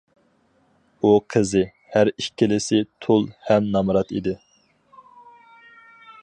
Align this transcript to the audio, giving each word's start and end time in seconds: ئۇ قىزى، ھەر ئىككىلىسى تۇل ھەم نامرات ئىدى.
ئۇ 1.01 1.11
قىزى، 1.33 1.61
ھەر 1.95 2.11
ئىككىلىسى 2.13 2.81
تۇل 3.07 3.29
ھەم 3.51 3.69
نامرات 3.77 4.15
ئىدى. 4.21 4.35